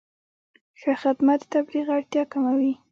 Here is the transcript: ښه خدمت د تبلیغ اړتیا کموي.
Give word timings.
ښه 0.79 0.93
خدمت 1.03 1.39
د 1.45 1.49
تبلیغ 1.53 1.85
اړتیا 1.97 2.23
کموي. 2.31 2.73